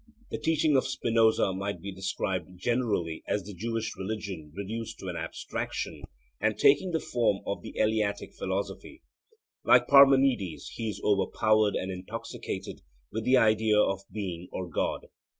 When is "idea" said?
13.37-13.79